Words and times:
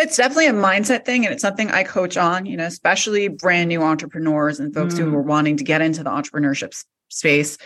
It's 0.00 0.16
definitely 0.16 0.46
a 0.46 0.54
mindset 0.54 1.04
thing, 1.04 1.26
and 1.26 1.32
it's 1.32 1.42
something 1.42 1.70
I 1.70 1.82
coach 1.82 2.16
on, 2.16 2.46
you 2.46 2.56
know, 2.56 2.64
especially 2.64 3.28
brand 3.28 3.68
new 3.68 3.82
entrepreneurs 3.82 4.58
and 4.58 4.72
folks 4.72 4.94
mm. 4.94 4.98
who 4.98 5.14
are 5.14 5.20
wanting 5.22 5.58
to 5.58 5.64
get 5.64 5.82
into 5.82 6.02
the 6.02 6.08
entrepreneurship 6.08 6.82
space. 7.10 7.58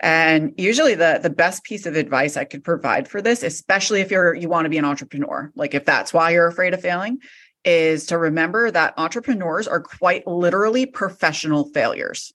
And 0.00 0.54
usually 0.56 0.94
the 0.94 1.20
the 1.22 1.28
best 1.28 1.62
piece 1.62 1.84
of 1.84 1.94
advice 1.94 2.38
I 2.38 2.44
could 2.44 2.64
provide 2.64 3.06
for 3.06 3.20
this, 3.20 3.42
especially 3.42 4.00
if 4.00 4.10
you're 4.10 4.34
you 4.34 4.48
want 4.48 4.64
to 4.64 4.70
be 4.70 4.78
an 4.78 4.86
entrepreneur, 4.86 5.52
like 5.56 5.74
if 5.74 5.84
that's 5.84 6.14
why 6.14 6.30
you're 6.30 6.46
afraid 6.46 6.72
of 6.72 6.80
failing, 6.80 7.18
is 7.66 8.06
to 8.06 8.16
remember 8.16 8.70
that 8.70 8.94
entrepreneurs 8.96 9.68
are 9.68 9.80
quite 9.80 10.26
literally 10.26 10.86
professional 10.86 11.68
failures. 11.74 12.32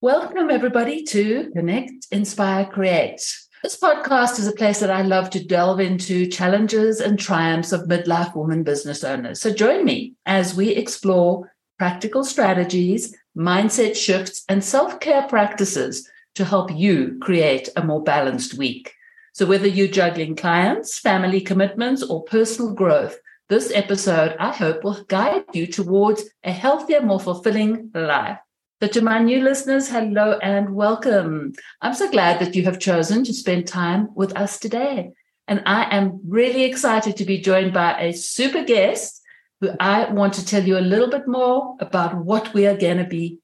Welcome, 0.00 0.48
everybody, 0.48 1.02
to 1.06 1.50
Connect, 1.56 2.06
Inspire, 2.12 2.66
Create. 2.66 3.20
This 3.64 3.76
podcast 3.76 4.38
is 4.38 4.46
a 4.46 4.52
place 4.52 4.78
that 4.78 4.92
I 4.92 5.02
love 5.02 5.28
to 5.30 5.44
delve 5.44 5.80
into 5.80 6.28
challenges 6.28 7.00
and 7.00 7.18
triumphs 7.18 7.72
of 7.72 7.88
midlife 7.88 8.36
women 8.36 8.62
business 8.62 9.02
owners. 9.02 9.40
So 9.40 9.52
join 9.52 9.84
me 9.84 10.14
as 10.24 10.54
we 10.54 10.68
explore 10.68 11.52
practical 11.80 12.22
strategies, 12.22 13.12
mindset 13.36 13.96
shifts, 13.96 14.44
and 14.48 14.62
self 14.62 15.00
care 15.00 15.26
practices 15.26 16.08
to 16.36 16.44
help 16.44 16.70
you 16.72 17.18
create 17.20 17.68
a 17.74 17.82
more 17.82 18.04
balanced 18.04 18.54
week. 18.54 18.94
So, 19.32 19.46
whether 19.46 19.66
you're 19.66 19.88
juggling 19.88 20.36
clients, 20.36 21.00
family 21.00 21.40
commitments, 21.40 22.04
or 22.04 22.22
personal 22.22 22.72
growth, 22.72 23.18
this 23.48 23.72
episode, 23.74 24.36
I 24.38 24.52
hope, 24.52 24.84
will 24.84 25.02
guide 25.08 25.46
you 25.54 25.66
towards 25.66 26.22
a 26.44 26.52
healthier, 26.52 27.02
more 27.02 27.18
fulfilling 27.18 27.90
life. 27.92 28.38
So, 28.80 28.86
to 28.86 29.00
my 29.00 29.18
new 29.18 29.42
listeners, 29.42 29.88
hello 29.88 30.38
and 30.40 30.72
welcome. 30.72 31.52
I'm 31.82 31.94
so 31.94 32.08
glad 32.08 32.38
that 32.38 32.54
you 32.54 32.62
have 32.62 32.78
chosen 32.78 33.24
to 33.24 33.34
spend 33.34 33.66
time 33.66 34.10
with 34.14 34.36
us 34.36 34.60
today. 34.60 35.10
And 35.48 35.64
I 35.66 35.92
am 35.92 36.20
really 36.24 36.62
excited 36.62 37.16
to 37.16 37.24
be 37.24 37.40
joined 37.40 37.72
by 37.72 37.98
a 37.98 38.12
super 38.12 38.62
guest 38.62 39.20
who 39.60 39.70
I 39.80 40.08
want 40.12 40.34
to 40.34 40.46
tell 40.46 40.62
you 40.62 40.78
a 40.78 40.90
little 40.92 41.10
bit 41.10 41.26
more 41.26 41.74
about 41.80 42.24
what 42.24 42.54
we 42.54 42.68
are 42.68 42.76
going 42.76 42.98
to 42.98 43.04
be 43.04 43.40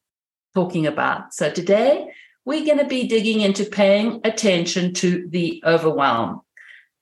talking 0.54 0.86
about. 0.86 1.34
So, 1.34 1.50
today 1.50 2.06
we're 2.44 2.64
going 2.64 2.78
to 2.78 2.86
be 2.86 3.08
digging 3.08 3.40
into 3.40 3.64
paying 3.64 4.20
attention 4.22 4.94
to 4.94 5.26
the 5.28 5.60
overwhelm. 5.66 6.42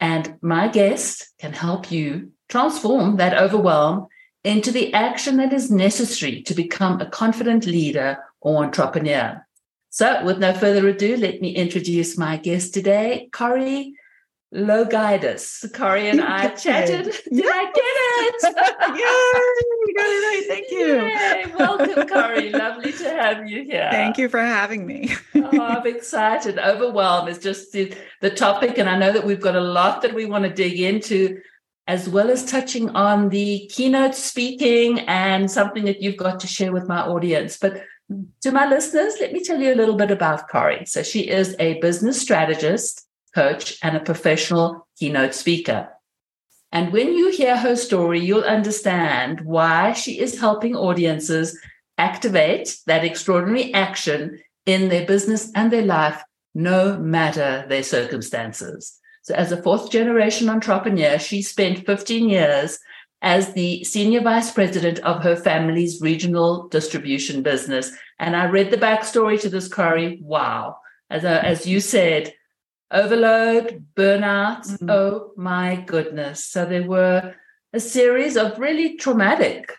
And 0.01 0.39
my 0.41 0.69
guest 0.69 1.29
can 1.39 1.53
help 1.53 1.93
you 1.93 2.33
transform 2.49 3.19
that 3.19 3.37
overwhelm 3.37 4.07
into 4.45 4.73
the 4.73 4.93
action 4.93 5.37
that 5.37 5.53
is 5.53 5.71
necessary 5.71 6.43
to 6.43 6.55
become 6.55 7.01
a 7.01 7.07
confident 7.07 7.67
leader 7.67 8.19
or 8.41 8.65
entrepreneur. 8.65 9.45
So, 9.91 10.25
with 10.25 10.39
no 10.39 10.53
further 10.55 10.89
ado, 10.89 11.17
let 11.17 11.41
me 11.41 11.51
introduce 11.55 12.17
my 12.17 12.39
guest 12.39 12.75
today, 12.75 13.29
Corrie 13.33 13.95
LoGiudice. 14.55 15.73
Corrie 15.73 16.09
and 16.09 16.21
I 16.21 16.49
chatted. 16.57 17.05
Did 17.05 17.15
yeah. 17.31 17.45
I 17.47 17.65
get 17.65 17.83
it? 17.85 18.43
Yay! 18.89 19.87
You 19.87 19.95
got 19.97 20.07
it 20.07 20.23
right. 20.27 20.45
Thank 20.47 20.71
you. 20.71 20.97
Yay. 21.07 21.55
Welcome, 21.59 22.09
Corrie. 22.09 22.51
Lovely 22.51 22.93
to 22.93 23.11
have 23.11 23.49
you 23.49 23.65
here. 23.65 23.89
Thank 23.91 24.19
you 24.19 24.29
for 24.29 24.41
having 24.41 24.87
me. 24.87 25.15
oh, 25.35 25.61
I'm 25.61 25.87
excited. 25.87 26.59
Overwhelmed 26.59 27.31
is 27.31 27.39
just 27.39 27.73
the, 27.73 27.95
the 28.21 28.31
topic. 28.31 28.79
And 28.79 28.89
I 28.89 28.99
know 28.99 29.13
that 29.13 29.25
we've 29.25 29.41
got 29.41 29.57
a 29.57 29.61
lot 29.61 30.03
that 30.03 30.15
we 30.15 30.27
want 30.27 30.45
to 30.45 30.51
dig 30.51 30.81
into 30.81 31.41
as 31.87 32.09
well 32.09 32.31
as 32.31 32.45
touching 32.45 32.91
on 32.91 33.29
the 33.29 33.69
keynote 33.73 34.15
speaking 34.15 35.01
and 35.01 35.51
something 35.51 35.85
that 35.85 36.01
you've 36.01 36.17
got 36.17 36.41
to 36.41 36.47
share 36.47 36.73
with 36.73 36.89
my 36.89 37.01
audience. 37.01 37.57
But 37.57 37.83
to 38.43 38.53
my 38.53 38.69
listeners, 38.69 39.15
let 39.21 39.33
me 39.33 39.43
tell 39.43 39.61
you 39.61 39.73
a 39.73 39.77
little 39.77 39.97
bit 39.97 40.11
about 40.11 40.49
Corrie. 40.49 40.87
So, 40.87 41.03
she 41.03 41.29
is 41.29 41.57
a 41.59 41.81
business 41.81 42.21
strategist, 42.21 43.07
coach, 43.35 43.79
and 43.83 43.97
a 43.97 44.01
professional 44.01 44.87
keynote 44.99 45.35
speaker. 45.35 45.89
And 46.73 46.93
when 46.93 47.13
you 47.13 47.31
hear 47.31 47.57
her 47.57 47.77
story, 47.77 48.21
you'll 48.21 48.45
understand 48.45 49.43
why 49.43 49.93
she 49.93 50.19
is 50.19 50.41
helping 50.41 50.75
audiences 50.75 51.59
activate 51.99 52.77
that 52.87 53.05
extraordinary 53.05 53.73
action 53.75 54.41
in 54.65 54.89
their 54.89 55.07
business 55.07 55.53
and 55.55 55.71
their 55.71 55.85
life, 55.85 56.23
no 56.55 56.97
matter 56.97 57.67
their 57.69 57.83
circumstances. 57.83 58.99
So, 59.23 59.35
as 59.35 59.53
a 59.53 59.63
fourth 59.63 59.91
generation 59.91 60.49
entrepreneur, 60.49 61.19
she 61.19 61.43
spent 61.43 61.87
15 61.87 62.29
years 62.29 62.79
as 63.23 63.53
the 63.53 63.85
senior 63.85 64.21
vice 64.21 64.51
president 64.51 64.99
of 65.01 65.23
her 65.23 65.37
family's 65.37 66.01
regional 66.01 66.67
distribution 66.69 67.43
business. 67.43 67.93
And 68.19 68.35
I 68.35 68.47
read 68.47 68.71
the 68.73 68.77
backstory 68.77 69.41
to 69.41 69.49
this 69.49 69.69
Corrie. 69.69 70.19
Wow. 70.21 70.79
As, 71.09 71.23
a, 71.23 71.45
as 71.45 71.65
you 71.67 71.79
said, 71.79 72.35
overload, 72.91 73.87
burnout. 73.95 74.67
Mm-hmm. 74.67 74.91
Oh 74.91 75.31
my 75.37 75.77
goodness. 75.87 76.45
So 76.45 76.65
there 76.65 76.83
were 76.83 77.37
a 77.73 77.81
series 77.81 78.37
of 78.37 78.59
really 78.59 78.97
traumatic, 78.97 79.73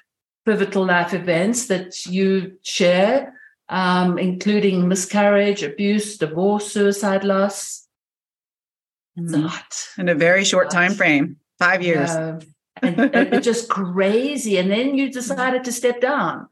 pivotal 0.45 0.85
life 0.85 1.13
events 1.13 1.67
that 1.67 2.05
you 2.05 2.57
share, 2.63 3.33
um, 3.67 4.17
including 4.17 4.87
miscarriage, 4.87 5.63
abuse, 5.63 6.17
divorce, 6.17 6.71
suicide 6.71 7.25
loss 7.25 7.82
it's 9.15 9.33
a 9.33 9.37
lot. 9.37 9.87
In 9.97 10.09
a 10.09 10.15
very 10.15 10.43
short 10.43 10.69
time 10.69 10.93
frame, 10.93 11.37
five 11.59 11.81
years. 11.81 12.09
Yeah. 12.09 12.39
and, 12.81 13.15
and 13.15 13.43
just 13.43 13.69
crazy. 13.69 14.57
And 14.57 14.71
then 14.71 14.95
you 14.95 15.11
decided 15.11 15.63
to 15.65 15.71
step 15.71 16.01
down. 16.01 16.47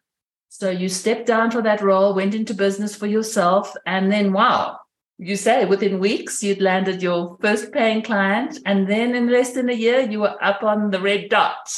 So 0.50 0.70
you 0.70 0.90
stepped 0.90 1.28
down 1.28 1.50
for 1.50 1.62
that 1.62 1.82
role, 1.82 2.14
went 2.14 2.36
into 2.36 2.54
business 2.54 2.94
for 2.96 3.08
yourself, 3.08 3.74
and 3.86 4.12
then 4.12 4.34
wow, 4.34 4.80
you 5.18 5.38
say 5.38 5.64
within 5.66 6.00
weeks 6.00 6.44
you'd 6.44 6.62
landed 6.62 7.02
your 7.02 7.38
first 7.40 7.72
paying 7.72 8.02
client, 8.02 8.60
and 8.66 8.88
then 8.88 9.16
in 9.16 9.30
less 9.30 9.54
than 9.54 9.70
a 9.70 9.74
year 9.74 10.02
you 10.02 10.20
were 10.20 10.44
up 10.44 10.62
on 10.62 10.92
the 10.92 11.00
red 11.00 11.30
dot. 11.30 11.74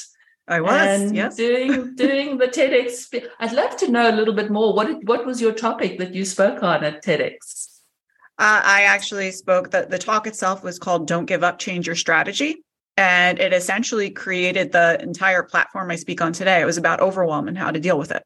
I 0.48 0.60
was, 0.60 1.12
yes, 1.12 1.36
doing 1.36 1.96
doing 1.96 2.38
the 2.40 2.48
TEDx. 2.48 3.14
I'd 3.40 3.54
love 3.54 3.78
to 3.78 3.92
know 3.92 4.10
a 4.10 4.16
little 4.16 4.34
bit 4.34 4.50
more. 4.50 4.74
What 4.74 5.04
what 5.06 5.26
was 5.26 5.40
your 5.40 5.54
topic 5.54 6.00
that 6.00 6.16
you 6.16 6.26
spoke 6.26 6.64
on 6.64 6.84
at 6.84 7.06
TEDx? 7.06 7.73
Uh, 8.40 8.62
I 8.64 8.84
actually 8.84 9.32
spoke 9.32 9.72
that 9.72 9.90
the 9.90 10.00
talk 10.00 10.26
itself 10.26 10.64
was 10.64 10.80
called 10.80 11.08
Don't 11.08 11.26
Give 11.26 11.44
Up, 11.44 11.60
Change 11.60 11.86
Your 11.86 11.96
Strategy. 11.96 12.64
And 12.98 13.40
it 13.40 13.54
essentially 13.54 14.10
created 14.10 14.72
the 14.72 15.02
entire 15.02 15.44
platform 15.44 15.90
I 15.92 15.96
speak 15.96 16.22
on 16.22 16.34
today. 16.34 16.62
It 16.62 16.66
was 16.66 16.78
about 16.78 17.00
overwhelm 17.00 17.48
and 17.48 17.58
how 17.58 17.72
to 17.72 17.80
deal 17.80 17.98
with 17.98 18.12
it. 18.12 18.24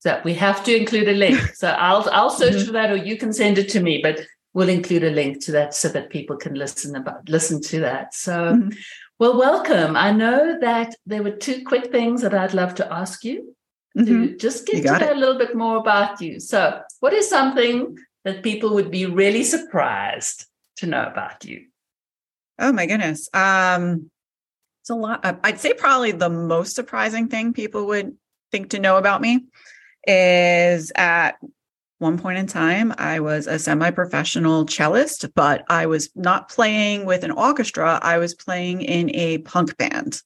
So 0.00 0.20
we 0.24 0.34
have 0.34 0.62
to 0.64 0.76
include 0.76 1.08
a 1.08 1.14
link. 1.14 1.38
So 1.54 1.68
I'll 1.68 2.08
I'll 2.10 2.30
search 2.30 2.54
mm-hmm. 2.54 2.66
for 2.66 2.72
that 2.72 2.90
or 2.90 2.96
you 2.96 3.16
can 3.16 3.32
send 3.32 3.58
it 3.58 3.68
to 3.70 3.80
me, 3.80 4.00
but 4.02 4.20
we'll 4.54 4.68
include 4.68 5.04
a 5.04 5.10
link 5.10 5.44
to 5.44 5.52
that 5.52 5.74
so 5.74 5.88
that 5.88 6.10
people 6.10 6.36
can 6.36 6.54
listen 6.54 6.94
about 6.94 7.28
listen 7.28 7.60
to 7.62 7.80
that. 7.80 8.14
So 8.14 8.54
mm-hmm. 8.54 8.70
well, 9.18 9.36
welcome. 9.36 9.96
I 9.96 10.12
know 10.12 10.58
that 10.60 10.94
there 11.04 11.22
were 11.22 11.32
two 11.32 11.64
quick 11.64 11.90
things 11.90 12.22
that 12.22 12.34
I'd 12.34 12.54
love 12.54 12.74
to 12.76 12.92
ask 12.92 13.24
you 13.24 13.54
to 13.96 14.04
mm-hmm. 14.04 14.36
just 14.36 14.66
get 14.66 14.84
to 14.84 14.98
know 15.00 15.12
a 15.12 15.14
little 15.14 15.38
bit 15.38 15.56
more 15.56 15.76
about 15.76 16.20
you. 16.20 16.38
So 16.38 16.80
what 17.00 17.12
is 17.12 17.28
something 17.28 17.96
that 18.24 18.42
people 18.42 18.74
would 18.74 18.90
be 18.90 19.06
really 19.06 19.44
surprised 19.44 20.46
to 20.76 20.86
know 20.86 21.04
about 21.04 21.44
you? 21.44 21.66
Oh 22.58 22.72
my 22.72 22.86
goodness. 22.86 23.28
Um, 23.32 24.10
it's 24.82 24.90
a 24.90 24.94
lot. 24.94 25.24
Uh, 25.24 25.34
I'd 25.44 25.60
say 25.60 25.74
probably 25.74 26.12
the 26.12 26.30
most 26.30 26.74
surprising 26.74 27.28
thing 27.28 27.52
people 27.52 27.86
would 27.86 28.16
think 28.50 28.70
to 28.70 28.78
know 28.78 28.96
about 28.96 29.20
me 29.20 29.44
is 30.06 30.90
at 30.96 31.38
one 31.98 32.18
point 32.18 32.38
in 32.38 32.46
time, 32.46 32.94
I 32.96 33.20
was 33.20 33.46
a 33.46 33.58
semi 33.58 33.90
professional 33.90 34.66
cellist, 34.66 35.34
but 35.34 35.64
I 35.68 35.86
was 35.86 36.10
not 36.14 36.48
playing 36.48 37.04
with 37.06 37.24
an 37.24 37.32
orchestra. 37.32 37.98
I 38.02 38.18
was 38.18 38.34
playing 38.34 38.82
in 38.82 39.10
a 39.14 39.38
punk 39.38 39.76
band. 39.76 40.22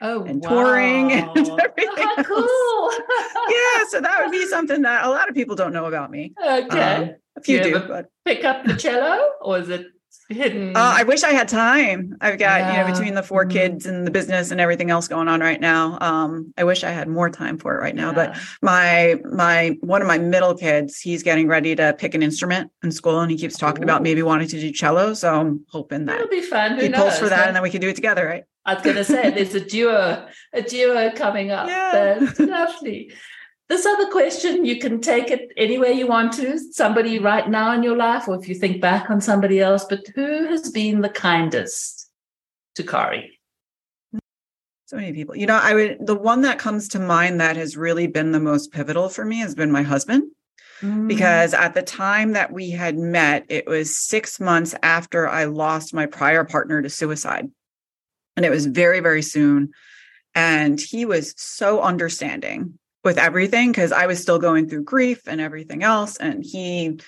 Oh, 0.00 0.24
and 0.24 0.42
wow. 0.42 0.50
touring 0.50 1.12
and 1.12 1.28
everything. 1.36 2.06
Oh, 2.18 2.22
cool. 2.24 3.04
yeah, 3.48 3.84
so 3.88 4.00
that 4.00 4.20
would 4.22 4.32
be 4.32 4.46
something 4.50 4.82
that 4.82 5.04
a 5.04 5.10
lot 5.10 5.28
of 5.28 5.34
people 5.34 5.56
don't 5.56 5.72
know 5.72 5.86
about 5.86 6.10
me. 6.10 6.34
Okay. 6.40 6.96
Um, 6.96 7.14
a 7.36 7.40
few 7.42 7.62
do, 7.62 7.74
do 7.74 7.80
but 7.86 8.06
pick 8.24 8.44
up 8.44 8.64
the 8.64 8.74
cello 8.74 9.30
or 9.42 9.58
is 9.58 9.68
it 9.68 9.86
hidden? 10.28 10.76
Uh, 10.76 10.94
I 10.96 11.02
wish 11.04 11.22
I 11.22 11.30
had 11.30 11.48
time. 11.48 12.16
I've 12.20 12.38
got, 12.38 12.60
yeah. 12.60 12.72
you 12.72 12.86
know, 12.86 12.92
between 12.92 13.14
the 13.14 13.22
4 13.22 13.42
mm-hmm. 13.42 13.50
kids 13.50 13.86
and 13.86 14.06
the 14.06 14.10
business 14.10 14.50
and 14.50 14.60
everything 14.60 14.90
else 14.90 15.08
going 15.08 15.28
on 15.28 15.40
right 15.40 15.60
now. 15.60 15.98
Um, 16.00 16.52
I 16.56 16.64
wish 16.64 16.84
I 16.84 16.90
had 16.90 17.08
more 17.08 17.30
time 17.30 17.58
for 17.58 17.74
it 17.74 17.80
right 17.80 17.94
now. 17.94 18.08
Yeah. 18.08 18.14
But 18.14 18.38
my 18.62 19.20
my 19.30 19.76
one 19.80 20.02
of 20.02 20.08
my 20.08 20.18
middle 20.18 20.54
kids, 20.54 21.00
he's 21.00 21.22
getting 21.22 21.48
ready 21.48 21.74
to 21.76 21.94
pick 21.98 22.14
an 22.14 22.22
instrument 22.22 22.70
in 22.82 22.90
school 22.90 23.20
and 23.20 23.30
he 23.30 23.36
keeps 23.36 23.56
talking 23.58 23.82
Ooh. 23.82 23.86
about 23.86 24.02
maybe 24.02 24.22
wanting 24.22 24.48
to 24.48 24.60
do 24.60 24.72
cello. 24.72 25.14
So 25.14 25.32
I'm 25.34 25.64
hoping 25.70 26.06
that 26.06 26.16
it'll 26.16 26.28
be 26.28 26.42
fun. 26.42 26.76
Who 26.76 26.82
he 26.82 26.88
knows? 26.88 27.02
pulls 27.02 27.18
for 27.18 27.28
that 27.28 27.46
and 27.46 27.56
then 27.56 27.62
we 27.62 27.70
can 27.70 27.80
do 27.80 27.88
it 27.88 27.96
together, 27.96 28.26
right? 28.26 28.44
I 28.66 28.74
was 28.74 28.82
going 28.82 28.96
to 28.96 29.04
say 29.04 29.30
there's 29.30 29.54
a 29.54 29.60
duo, 29.60 30.26
a 30.52 30.62
duo 30.62 31.12
coming 31.12 31.52
up. 31.52 31.68
Yeah. 31.68 32.18
That's 32.18 32.40
lovely. 32.40 33.12
This 33.68 33.84
other 33.84 34.08
question, 34.10 34.64
you 34.64 34.78
can 34.78 35.00
take 35.00 35.30
it 35.30 35.50
anywhere 35.56 35.90
you 35.90 36.06
want 36.06 36.32
to, 36.34 36.56
somebody 36.70 37.18
right 37.18 37.48
now 37.48 37.72
in 37.72 37.82
your 37.82 37.96
life, 37.96 38.28
or 38.28 38.38
if 38.38 38.48
you 38.48 38.54
think 38.54 38.80
back 38.80 39.10
on 39.10 39.20
somebody 39.20 39.58
else, 39.58 39.84
but 39.84 40.06
who 40.14 40.46
has 40.46 40.70
been 40.70 41.00
the 41.00 41.08
kindest 41.08 42.08
to 42.76 42.84
Corrie? 42.84 43.40
So 44.84 44.96
many 44.96 45.12
people. 45.12 45.36
You 45.36 45.46
know, 45.46 45.58
I 45.60 45.74
would, 45.74 46.06
the 46.06 46.14
one 46.14 46.42
that 46.42 46.60
comes 46.60 46.86
to 46.90 47.00
mind 47.00 47.40
that 47.40 47.56
has 47.56 47.76
really 47.76 48.06
been 48.06 48.30
the 48.30 48.38
most 48.38 48.70
pivotal 48.70 49.08
for 49.08 49.24
me 49.24 49.38
has 49.38 49.56
been 49.56 49.72
my 49.72 49.82
husband. 49.82 50.30
mm. 50.80 51.08
because 51.08 51.54
at 51.54 51.74
the 51.74 51.82
time 51.82 52.32
that 52.32 52.52
we 52.52 52.70
had 52.70 52.96
met, 52.96 53.44
it 53.48 53.66
was 53.66 53.96
six 53.96 54.40
months 54.40 54.74
after 54.82 55.28
I 55.28 55.44
lost 55.44 55.94
my 55.94 56.06
prior 56.06 56.44
partner 56.44 56.82
to 56.82 56.90
suicide. 56.90 57.50
And 58.36 58.44
it 58.44 58.50
was 58.50 58.66
very, 58.66 59.00
very 59.00 59.22
soon. 59.22 59.72
And 60.34 60.80
he 60.80 61.04
was 61.04 61.34
so 61.36 61.80
understanding 61.80 62.78
with 63.06 63.16
everything 63.18 63.70
because 63.70 63.92
I 63.92 64.06
was 64.06 64.20
still 64.20 64.38
going 64.38 64.68
through 64.68 64.82
grief 64.82 65.22
and 65.26 65.40
everything 65.40 65.82
else. 65.82 66.16
And 66.16 66.44
he 66.44 66.98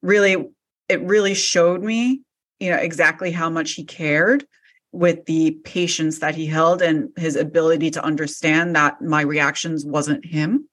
really, 0.00 0.48
it 0.88 1.02
really 1.02 1.34
showed 1.34 1.82
me, 1.82 2.22
you 2.60 2.70
know, 2.70 2.76
exactly 2.76 3.32
how 3.32 3.50
much 3.50 3.72
he 3.72 3.84
cared 3.84 4.46
with 4.92 5.26
the 5.26 5.50
patience 5.64 6.20
that 6.20 6.34
he 6.34 6.46
held 6.46 6.80
and 6.80 7.10
his 7.16 7.36
ability 7.36 7.90
to 7.90 8.04
understand 8.04 8.76
that 8.76 9.02
my 9.02 9.20
reactions 9.20 9.84
wasn't 9.84 10.24
him 10.24 10.66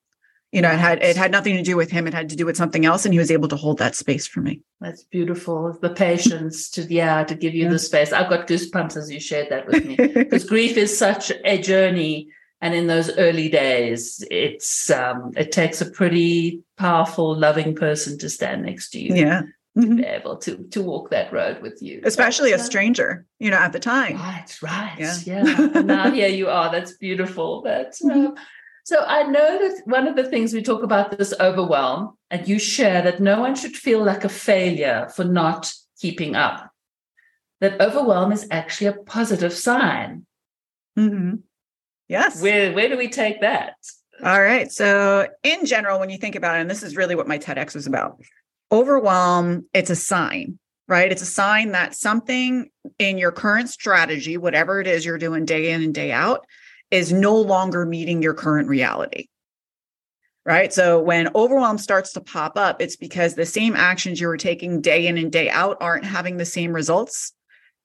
you 0.52 0.62
know 0.62 0.72
it 0.72 0.80
had 0.80 1.04
it 1.04 1.18
had 1.18 1.32
nothing 1.32 1.56
to 1.58 1.62
do 1.62 1.76
with 1.76 1.92
him 1.92 2.08
it 2.08 2.14
had 2.14 2.30
to 2.30 2.36
do 2.36 2.46
with 2.46 2.56
something 2.56 2.86
else 2.86 3.04
and 3.04 3.14
he 3.14 3.20
was 3.20 3.30
able 3.30 3.50
to 3.50 3.58
hold 3.58 3.78
that 3.80 3.94
space 3.94 4.26
for 4.26 4.40
me 4.40 4.62
that's 4.80 5.04
beautiful 5.04 5.78
the 5.82 5.90
patience 5.90 6.70
to 6.70 6.82
yeah 6.84 7.26
to 7.26 7.36
give 7.36 7.54
you 7.54 7.66
yeah. 7.66 7.70
the 7.70 7.80
space 7.80 8.14
i've 8.14 8.30
got 8.30 8.48
goosebumps 8.48 8.96
as 8.96 9.12
you 9.12 9.20
shared 9.20 9.50
that 9.50 9.68
with 9.68 9.86
me 9.86 9.98
because 9.98 10.46
grief 10.54 10.78
is 10.78 10.98
such 10.98 11.30
a 11.44 11.58
journey 11.58 12.30
and 12.62 12.74
in 12.74 12.88
those 12.88 13.16
early 13.18 13.50
days 13.50 14.24
it's 14.32 14.90
um 14.92 15.32
it 15.36 15.52
takes 15.52 15.82
a 15.82 15.90
pretty 15.90 16.62
powerful 16.78 17.36
loving 17.38 17.76
person 17.76 18.18
to 18.18 18.30
stand 18.30 18.64
next 18.64 18.90
to 18.90 19.00
you 19.00 19.14
yeah 19.16 19.42
mm-hmm. 19.78 19.98
be 19.98 20.04
able 20.04 20.38
to 20.38 20.64
to 20.72 20.82
walk 20.82 21.10
that 21.10 21.32
road 21.32 21.62
with 21.62 21.82
you 21.82 22.02
especially 22.04 22.52
a 22.52 22.60
stranger 22.60 23.26
you 23.40 23.50
know 23.52 23.58
at 23.58 23.74
the 23.74 23.80
time 23.80 24.16
right 24.18 24.58
right 24.62 24.96
yeah, 24.98 25.18
yeah. 25.26 25.82
now 25.82 26.10
here 26.10 26.30
you 26.30 26.48
are 26.48 26.72
that's 26.72 26.94
beautiful 26.94 27.62
that's 27.62 28.02
mm-hmm. 28.02 28.28
um, 28.28 28.36
so 28.86 29.04
I 29.04 29.24
know 29.24 29.58
that 29.68 29.82
one 29.86 30.08
of 30.08 30.16
the 30.16 30.30
things 30.30 30.54
we 30.54 30.62
talk 30.62 30.84
about 30.84 31.18
this 31.18 31.34
overwhelm, 31.40 32.16
and 32.30 32.48
you 32.48 32.60
share 32.60 33.02
that 33.02 33.20
no 33.20 33.40
one 33.40 33.56
should 33.56 33.76
feel 33.76 34.04
like 34.04 34.24
a 34.24 34.30
failure 34.30 35.10
for 35.16 35.24
not 35.24 35.74
keeping 36.00 36.36
up. 36.36 36.72
That 37.62 37.82
overwhelm 37.82 38.32
is 38.32 38.48
actually 38.52 38.88
a 38.88 38.94
positive 38.94 39.54
sign. 39.54 40.28
Mm-hmm. 41.00 41.38
Yes. 42.08 42.42
Where 42.42 42.74
where 42.74 42.90
do 42.90 42.98
we 42.98 43.10
take 43.10 43.42
that? 43.42 43.76
All 44.24 44.42
right. 44.42 44.72
So 44.72 45.28
in 45.44 45.66
general, 45.66 46.00
when 46.00 46.10
you 46.10 46.18
think 46.18 46.36
about 46.36 46.58
it, 46.58 46.62
and 46.62 46.70
this 46.70 46.84
is 46.84 46.96
really 46.96 47.16
what 47.16 47.28
my 47.28 47.38
TEDx 47.38 47.76
was 47.76 47.88
about, 47.88 48.22
overwhelm, 48.72 49.66
it's 49.74 49.90
a 49.90 49.96
sign, 49.96 50.58
right? 50.88 51.12
It's 51.12 51.22
a 51.22 51.28
sign 51.28 51.72
that 51.72 51.96
something 51.96 52.70
in 52.98 53.18
your 53.18 53.32
current 53.32 53.70
strategy, 53.70 54.38
whatever 54.38 54.80
it 54.80 54.88
is 54.88 55.06
you're 55.06 55.18
doing 55.18 55.46
day 55.46 55.72
in 55.72 55.84
and 55.84 55.94
day 55.94 56.12
out, 56.12 56.46
is 56.92 57.12
no 57.12 57.36
longer 57.36 57.86
meeting 57.86 58.22
your 58.22 58.34
current 58.34 58.70
reality. 58.70 59.28
Right. 60.46 60.72
So 60.72 61.02
when 61.02 61.30
overwhelm 61.34 61.80
starts 61.80 62.14
to 62.14 62.22
pop 62.22 62.56
up, 62.56 62.80
it's 62.80 62.96
because 62.96 63.34
the 63.34 63.48
same 63.48 63.76
actions 63.76 64.22
you 64.22 64.28
were 64.28 64.38
taking 64.38 64.80
day 64.80 65.08
in 65.08 65.18
and 65.18 65.32
day 65.32 65.50
out 65.50 65.78
aren't 65.82 66.06
having 66.06 66.38
the 66.38 66.46
same 66.46 66.72
results. 66.72 67.34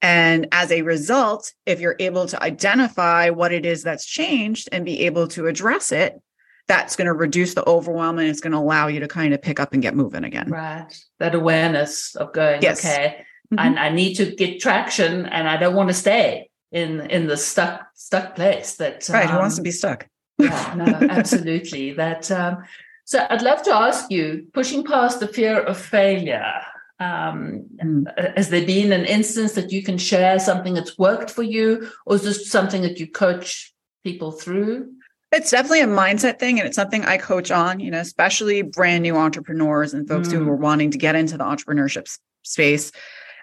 And 0.03 0.49
as 0.53 0.73
a 0.73 0.83
result, 0.83 1.53
if 1.67 1.81
you're 1.81 1.97
able 1.99 2.27
to 2.27 2.43
identify 2.43 3.31
what 3.31 3.53
it 3.53 3.67
is 3.67 3.83
that's 3.83 4.07
changed 4.07 4.69
and 4.73 4.85
be 4.85 5.07
able 5.07 5.29
to 5.29 5.47
address 5.47 5.93
it, 5.93 6.21
that's 6.69 6.97
going 6.97 7.07
to 7.07 7.13
reduce 7.13 7.55
the 7.55 7.69
overwhelm 7.69 8.19
and 8.19 8.29
it's 8.29 8.41
going 8.41 8.53
to 8.53 8.59
allow 8.59 8.87
you 8.87 9.01
to 9.01 9.09
kind 9.09 9.35
of 9.35 9.43
pick 9.43 9.59
up 9.61 9.73
and 9.73 9.83
get 9.83 9.95
moving 9.95 10.25
again. 10.25 10.49
Right. 10.49 10.87
That 11.19 11.35
awareness 11.35 12.15
of 12.15 12.33
going, 12.33 12.63
yes. 12.63 12.85
okay, 12.85 13.27
mm-hmm. 13.53 13.79
I, 13.79 13.87
I 13.87 13.89
need 13.91 14.15
to 14.15 14.35
get 14.35 14.61
traction 14.61 15.27
and 15.27 15.49
I 15.49 15.57
don't 15.57 15.75
want 15.75 15.89
to 15.89 15.95
stay 15.95 16.51
in 16.73 17.01
in 17.11 17.27
the 17.27 17.37
stuck 17.37 17.87
stuck 17.95 18.37
place 18.37 18.77
that 18.77 19.09
right 19.09 19.27
um, 19.27 19.33
who 19.33 19.39
wants 19.39 19.57
to 19.57 19.61
um, 19.61 19.65
be 19.65 19.71
stuck 19.71 20.07
yeah 20.39 20.75
no 20.77 20.85
absolutely 21.09 21.93
that 21.93 22.31
um, 22.31 22.63
so 23.05 23.27
i'd 23.31 23.43
love 23.43 23.63
to 23.63 23.75
ask 23.75 24.11
you 24.11 24.47
pushing 24.53 24.85
past 24.85 25.21
the 25.21 25.27
fear 25.27 25.61
of 25.61 25.77
failure 25.77 26.61
um, 27.01 27.67
mm. 27.83 28.37
has 28.37 28.51
there 28.51 28.67
been 28.67 28.93
an 28.93 29.05
instance 29.05 29.53
that 29.53 29.73
you 29.73 29.83
can 29.83 29.99
share 29.99 30.39
something 30.39 30.75
that's 30.75 30.99
worked 30.99 31.31
for 31.31 31.43
you 31.43 31.91
or 32.07 32.17
is 32.17 32.23
this 32.23 32.51
something 32.51 32.83
that 32.83 33.01
you 33.01 33.07
coach 33.07 33.73
people 34.05 34.31
through 34.33 34.91
it's 35.33 35.51
definitely 35.51 35.81
a 35.81 35.87
mindset 35.87 36.39
thing 36.39 36.59
and 36.59 36.67
it's 36.67 36.77
something 36.77 37.05
i 37.05 37.17
coach 37.17 37.51
on 37.51 37.81
you 37.81 37.91
know 37.91 37.99
especially 37.99 38.63
brand 38.63 39.03
new 39.03 39.17
entrepreneurs 39.17 39.95
and 39.95 40.09
folks 40.09 40.29
mm. 40.29 40.33
who 40.33 40.49
are 40.49 40.57
wanting 40.57 40.91
to 40.91 40.99
get 40.99 41.17
into 41.17 41.37
the 41.37 41.45
entrepreneurship 41.45 42.19
space 42.43 42.93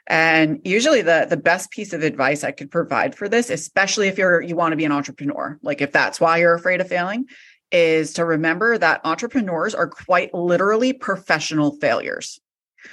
and 0.08 0.62
usually 0.64 1.02
the 1.02 1.28
the 1.30 1.38
best 1.38 1.70
piece 1.70 1.92
of 1.92 2.02
advice 2.02 2.44
I 2.44 2.52
could 2.52 2.72
provide 2.72 3.14
for 3.14 3.28
this, 3.28 3.50
especially 3.50 4.08
if 4.08 4.18
you're 4.18 4.42
you 4.42 4.56
want 4.56 4.72
to 4.72 4.78
be 4.78 4.86
an 4.86 4.92
entrepreneur, 4.92 5.60
like 5.62 5.82
if 5.82 5.92
that's 5.92 6.20
why 6.20 6.38
you're 6.38 6.54
afraid 6.54 6.80
of 6.80 6.88
failing, 6.88 7.26
is 7.72 8.14
to 8.14 8.24
remember 8.24 8.78
that 8.78 9.02
entrepreneurs 9.04 9.76
are 9.76 9.88
quite 9.88 10.34
literally 10.34 10.94
professional 10.94 11.76
failures. 11.82 12.40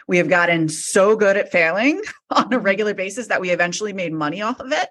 We 0.06 0.19
have 0.19 0.29
gotten 0.29 0.69
so 0.69 1.17
good 1.17 1.37
at 1.37 1.52
failing 1.52 2.02
on 2.31 2.52
a 2.52 2.58
regular 2.58 2.94
basis 2.94 3.29
that 3.29 3.41
we 3.41 3.50
eventually 3.50 3.93
made 3.93 4.12
money 4.12 4.43
off 4.43 4.61
of 4.61 4.73
it. 4.73 4.88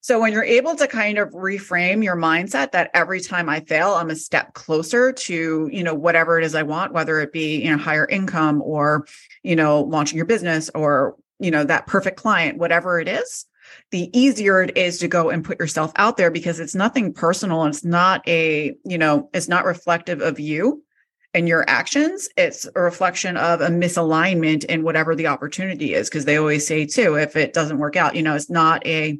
So 0.00 0.20
when 0.20 0.32
you're 0.32 0.42
able 0.42 0.74
to 0.74 0.88
kind 0.88 1.18
of 1.18 1.30
reframe 1.30 2.02
your 2.02 2.16
mindset 2.16 2.72
that 2.72 2.90
every 2.92 3.20
time 3.20 3.48
I 3.48 3.60
fail, 3.60 3.94
I'm 3.94 4.10
a 4.10 4.16
step 4.16 4.52
closer 4.52 5.12
to, 5.12 5.70
you 5.72 5.84
know, 5.84 5.94
whatever 5.94 6.40
it 6.40 6.44
is 6.44 6.56
I 6.56 6.64
want, 6.64 6.92
whether 6.92 7.20
it 7.20 7.32
be, 7.32 7.62
you 7.62 7.70
know, 7.70 7.78
higher 7.78 8.04
income 8.04 8.60
or, 8.62 9.06
you 9.44 9.54
know, 9.54 9.82
launching 9.82 10.16
your 10.16 10.26
business 10.26 10.70
or 10.74 11.16
you 11.42 11.50
know 11.50 11.64
that 11.64 11.86
perfect 11.86 12.16
client 12.16 12.56
whatever 12.56 13.00
it 13.00 13.08
is 13.08 13.46
the 13.90 14.16
easier 14.18 14.62
it 14.62 14.76
is 14.76 14.98
to 14.98 15.08
go 15.08 15.28
and 15.28 15.44
put 15.44 15.58
yourself 15.58 15.92
out 15.96 16.16
there 16.16 16.30
because 16.30 16.60
it's 16.60 16.74
nothing 16.74 17.12
personal 17.12 17.64
it's 17.66 17.84
not 17.84 18.26
a 18.28 18.74
you 18.84 18.96
know 18.96 19.28
it's 19.34 19.48
not 19.48 19.64
reflective 19.64 20.20
of 20.20 20.38
you 20.38 20.82
and 21.34 21.48
your 21.48 21.64
actions 21.68 22.28
it's 22.36 22.68
a 22.74 22.80
reflection 22.80 23.36
of 23.36 23.60
a 23.60 23.68
misalignment 23.68 24.64
in 24.64 24.82
whatever 24.82 25.14
the 25.14 25.26
opportunity 25.26 25.94
is 25.94 26.08
because 26.08 26.24
they 26.24 26.36
always 26.36 26.66
say 26.66 26.86
too 26.86 27.14
if 27.14 27.36
it 27.36 27.52
doesn't 27.52 27.78
work 27.78 27.96
out 27.96 28.14
you 28.14 28.22
know 28.22 28.34
it's 28.34 28.50
not 28.50 28.84
a, 28.86 29.18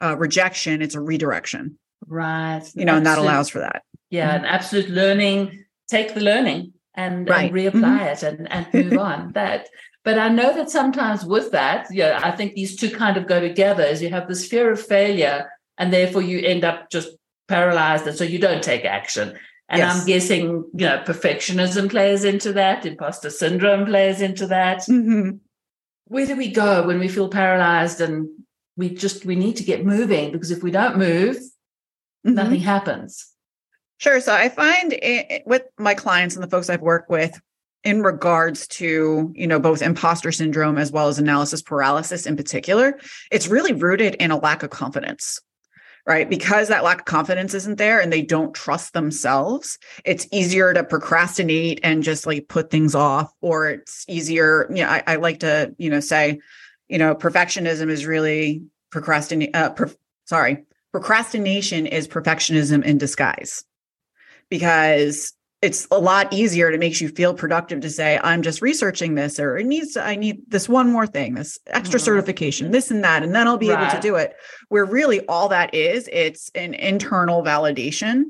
a 0.00 0.16
rejection 0.16 0.82
it's 0.82 0.94
a 0.94 1.00
redirection 1.00 1.78
right 2.06 2.62
you 2.74 2.84
know 2.84 2.92
absolute, 2.92 2.96
and 2.96 3.06
that 3.06 3.18
allows 3.18 3.48
for 3.48 3.60
that 3.60 3.82
yeah 4.10 4.34
mm-hmm. 4.34 4.44
an 4.44 4.50
absolute 4.50 4.88
learning 4.88 5.64
take 5.88 6.14
the 6.14 6.20
learning 6.20 6.72
and, 6.94 7.28
right. 7.28 7.50
and 7.50 7.54
reapply 7.54 7.72
mm-hmm. 7.72 7.98
it 7.98 8.22
and, 8.22 8.52
and 8.52 8.90
move 8.90 8.98
on 8.98 9.32
that 9.34 9.68
but 10.04 10.18
I 10.18 10.28
know 10.28 10.54
that 10.56 10.70
sometimes 10.70 11.24
with 11.24 11.52
that, 11.52 11.86
yeah, 11.90 12.20
I 12.22 12.32
think 12.32 12.54
these 12.54 12.76
two 12.76 12.90
kind 12.90 13.16
of 13.16 13.28
go 13.28 13.40
together 13.40 13.84
as 13.84 14.02
you 14.02 14.10
have 14.10 14.26
this 14.26 14.46
fear 14.46 14.72
of 14.72 14.84
failure, 14.84 15.48
and 15.78 15.92
therefore 15.92 16.22
you 16.22 16.40
end 16.40 16.64
up 16.64 16.90
just 16.90 17.10
paralyzed, 17.46 18.06
and 18.06 18.16
so 18.16 18.24
you 18.24 18.38
don't 18.38 18.62
take 18.62 18.84
action. 18.84 19.38
And 19.72 19.78
yes. 19.78 20.00
I'm 20.00 20.06
guessing, 20.06 20.46
you 20.74 20.86
know, 20.86 21.02
perfectionism 21.06 21.88
plays 21.88 22.24
into 22.24 22.52
that, 22.52 22.84
imposter 22.84 23.30
syndrome 23.30 23.86
plays 23.86 24.20
into 24.20 24.46
that. 24.48 24.80
Mm-hmm. 24.80 25.38
Where 26.08 26.26
do 26.26 26.36
we 26.36 26.50
go 26.50 26.86
when 26.86 26.98
we 26.98 27.08
feel 27.08 27.30
paralyzed 27.30 28.02
and 28.02 28.28
we 28.76 28.90
just 28.90 29.24
we 29.24 29.34
need 29.34 29.56
to 29.56 29.64
get 29.64 29.86
moving? 29.86 30.30
Because 30.30 30.50
if 30.50 30.62
we 30.62 30.70
don't 30.70 30.98
move, 30.98 31.36
mm-hmm. 31.36 32.34
nothing 32.34 32.60
happens. 32.60 33.32
Sure. 33.96 34.20
So 34.20 34.34
I 34.34 34.50
find 34.50 34.92
it, 34.92 35.42
with 35.46 35.62
my 35.78 35.94
clients 35.94 36.34
and 36.34 36.44
the 36.44 36.50
folks 36.50 36.68
I've 36.68 36.82
worked 36.82 37.08
with, 37.08 37.40
in 37.82 38.02
regards 38.02 38.68
to 38.68 39.32
you 39.34 39.46
know 39.46 39.58
both 39.58 39.82
imposter 39.82 40.30
syndrome 40.30 40.78
as 40.78 40.92
well 40.92 41.08
as 41.08 41.18
analysis 41.18 41.62
paralysis 41.62 42.26
in 42.26 42.36
particular 42.36 42.96
it's 43.32 43.48
really 43.48 43.72
rooted 43.72 44.14
in 44.16 44.30
a 44.30 44.38
lack 44.38 44.62
of 44.62 44.70
confidence 44.70 45.40
right? 46.06 46.28
Because 46.28 46.68
that 46.68 46.84
lack 46.84 47.00
of 47.00 47.04
confidence 47.04 47.54
isn't 47.54 47.78
there 47.78 48.00
and 48.00 48.12
they 48.12 48.22
don't 48.22 48.54
trust 48.54 48.92
themselves 48.92 49.78
it's 50.04 50.26
easier 50.32 50.72
to 50.74 50.84
procrastinate 50.84 51.80
and 51.82 52.02
just 52.02 52.26
like 52.26 52.48
put 52.48 52.70
things 52.70 52.94
off 52.94 53.32
or 53.40 53.68
it's 53.68 54.04
easier 54.08 54.66
you 54.70 54.82
know 54.82 54.88
i, 54.88 55.02
I 55.06 55.16
like 55.16 55.40
to 55.40 55.74
you 55.78 55.90
know 55.90 56.00
say 56.00 56.40
you 56.88 56.98
know 56.98 57.14
perfectionism 57.14 57.88
is 57.90 58.06
really 58.06 58.62
procrastinate 58.90 59.54
uh, 59.54 59.70
pro- 59.70 59.90
sorry 60.24 60.64
procrastination 60.92 61.86
is 61.86 62.06
perfectionism 62.06 62.84
in 62.84 62.98
disguise. 62.98 63.64
Because 64.48 65.32
it's 65.62 65.86
a 65.92 65.98
lot 65.98 66.30
easier 66.32 66.70
It 66.70 66.80
makes 66.80 67.00
you 67.00 67.08
feel 67.08 67.32
productive 67.32 67.80
to 67.80 67.90
say 67.90 68.20
i'm 68.22 68.42
just 68.42 68.60
researching 68.60 69.14
this 69.14 69.38
or 69.38 69.56
it 69.56 69.66
needs 69.66 69.94
to, 69.94 70.04
i 70.04 70.16
need 70.16 70.42
this 70.48 70.68
one 70.68 70.90
more 70.90 71.06
thing 71.06 71.34
this 71.34 71.58
extra 71.68 71.98
mm-hmm. 71.98 72.04
certification 72.04 72.72
this 72.72 72.90
and 72.90 73.02
that 73.04 73.22
and 73.22 73.34
then 73.34 73.48
i'll 73.48 73.56
be 73.56 73.70
right. 73.70 73.80
able 73.80 73.94
to 73.94 74.00
do 74.00 74.16
it 74.16 74.34
where 74.68 74.84
really 74.84 75.24
all 75.26 75.48
that 75.48 75.74
is 75.74 76.08
it's 76.12 76.50
an 76.54 76.74
internal 76.74 77.42
validation 77.42 78.24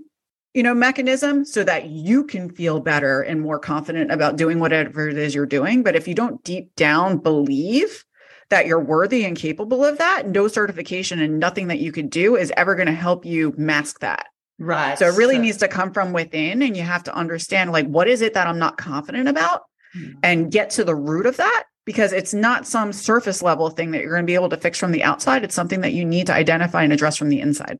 you 0.55 0.63
know 0.63 0.75
mechanism 0.75 1.45
so 1.45 1.65
that 1.65 1.89
you 1.89 2.25
can 2.25 2.51
feel 2.51 2.79
better 2.79 3.23
and 3.23 3.41
more 3.41 3.59
confident 3.59 4.13
about 4.13 4.37
doing 4.37 4.61
whatever 4.61 5.09
it 5.09 5.17
is 5.17 5.35
you're 5.35 5.47
doing 5.47 5.83
but 5.83 5.97
if 5.97 6.07
you 6.07 6.15
don't 6.15 6.45
deep 6.45 6.75
down 6.77 7.19
believe 7.19 8.05
that 8.51 8.67
you're 8.67 8.85
worthy 8.85 9.25
and 9.25 9.39
capable 9.39 9.83
of 9.83 9.97
that 9.97 10.29
no 10.29 10.47
certification 10.47 11.21
and 11.21 11.41
nothing 11.41 11.69
that 11.69 11.79
you 11.79 11.91
could 11.91 12.11
do 12.11 12.37
is 12.37 12.53
ever 12.57 12.75
going 12.75 12.87
to 12.87 12.93
help 12.93 13.25
you 13.25 13.55
mask 13.57 14.01
that 14.01 14.27
Right. 14.63 14.97
So 14.97 15.09
it 15.09 15.17
really 15.17 15.35
so, 15.35 15.41
needs 15.41 15.57
to 15.59 15.69
come 15.69 15.93
from 15.93 16.13
within 16.13 16.63
and 16.63 16.77
you 16.77 16.85
have 16.85 17.03
to 17.05 17.15
understand 17.15 17.73
like 17.73 17.87
what 17.89 18.07
is 18.07 18.21
it 18.21 18.35
that 18.35 18.47
I'm 18.47 18.61
not 18.61 18.77
confident 18.77 19.29
about 19.29 19.63
mm-hmm. 19.97 20.19
and 20.23 20.53
get 20.53 20.71
to 20.71 20.85
the 20.85 20.95
root 20.95 21.27
of 21.27 21.37
that 21.39 21.65
because 21.85 22.13
it's 22.13 22.33
not 22.33 22.65
some 22.65 22.93
surface 22.93 23.43
level 23.43 23.71
thing 23.71 23.91
that 23.91 24.03
you're 24.03 24.13
going 24.13 24.23
to 24.23 24.27
be 24.27 24.37
able 24.37 24.51
to 24.51 24.57
fix 24.57 24.79
from 24.79 24.93
the 24.93 25.03
outside. 25.03 25.43
It's 25.43 25.55
something 25.55 25.81
that 25.81 25.95
you 25.95 26.05
need 26.05 26.29
to 26.29 26.33
identify 26.33 26.85
and 26.85 26.93
address 26.93 27.17
from 27.17 27.29
the 27.29 27.41
inside. 27.41 27.77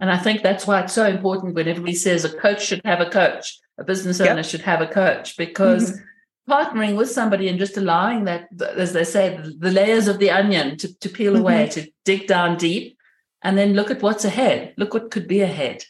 And 0.00 0.10
I 0.10 0.16
think 0.16 0.42
that's 0.42 0.66
why 0.66 0.80
it's 0.80 0.94
so 0.94 1.06
important 1.06 1.54
when 1.54 1.68
everybody 1.68 1.94
says 1.94 2.24
a 2.24 2.34
coach 2.34 2.64
should 2.64 2.80
have 2.86 3.02
a 3.02 3.10
coach, 3.10 3.58
a 3.76 3.84
business 3.84 4.18
owner 4.18 4.36
yep. 4.36 4.46
should 4.46 4.62
have 4.62 4.80
a 4.80 4.86
coach 4.86 5.36
because 5.36 5.92
mm-hmm. 5.92 6.52
partnering 6.52 6.96
with 6.96 7.10
somebody 7.10 7.48
and 7.48 7.58
just 7.58 7.76
allowing 7.76 8.24
that, 8.24 8.48
as 8.76 8.94
they 8.94 9.04
say, 9.04 9.38
the 9.58 9.70
layers 9.70 10.08
of 10.08 10.18
the 10.18 10.30
onion 10.30 10.78
to, 10.78 10.98
to 11.00 11.10
peel 11.10 11.36
away, 11.36 11.64
mm-hmm. 11.66 11.82
to 11.82 11.92
dig 12.06 12.26
down 12.26 12.56
deep, 12.56 12.96
and 13.42 13.58
then 13.58 13.74
look 13.74 13.90
at 13.90 14.00
what's 14.00 14.24
ahead. 14.24 14.72
Look 14.78 14.94
what 14.94 15.10
could 15.10 15.28
be 15.28 15.42
ahead. 15.42 15.84